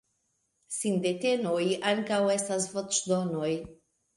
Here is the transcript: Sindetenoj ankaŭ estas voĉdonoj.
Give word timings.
Sindetenoj 0.77 1.67
ankaŭ 1.91 2.19
estas 2.39 2.69
voĉdonoj. 2.75 3.53